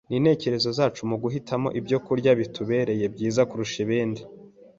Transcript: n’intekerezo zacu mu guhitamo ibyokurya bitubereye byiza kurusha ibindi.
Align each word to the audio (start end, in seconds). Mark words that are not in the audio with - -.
n’intekerezo 0.09 0.69
zacu 0.77 1.01
mu 1.09 1.17
guhitamo 1.23 1.67
ibyokurya 1.79 2.31
bitubereye 2.39 3.05
byiza 3.13 3.41
kurusha 3.49 3.77
ibindi. 3.85 4.21